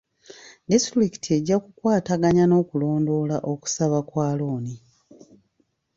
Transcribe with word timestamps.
Disitulikiti 0.69 1.27
ejja 1.37 1.55
kukwataganya 1.63 2.43
n'okulondoola 2.47 3.37
okusaba 3.51 3.99
kwa 4.09 4.27
looni. 4.37 4.75